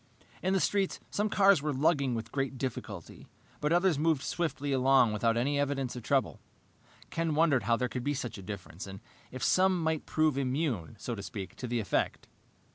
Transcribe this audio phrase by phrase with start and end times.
[0.41, 3.27] In the street, some cars were lugging with great difficulty,
[3.59, 6.39] but others moved swiftly along without any evidence of trouble.
[7.11, 8.99] Ken wondered how there could be such a difference, and
[9.31, 12.27] if some might prove immune, so to speak, to the effect.